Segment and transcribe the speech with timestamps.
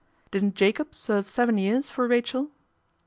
[0.31, 2.49] "Didn'1 Jacob serve seven years for Rachel